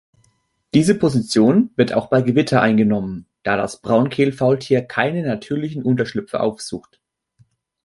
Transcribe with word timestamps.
Diese 0.73 0.95
Position 0.95 1.69
wird 1.75 1.93
auch 1.93 2.07
bei 2.07 2.23
Gewitter 2.23 2.59
eingenommen, 2.59 3.27
da 3.43 3.55
das 3.55 3.81
Braunkehl-Faultier 3.83 4.81
keine 4.81 5.21
natürlichen 5.23 5.83
Unterschlüpfe 5.83 6.39
aufsucht. 6.39 6.99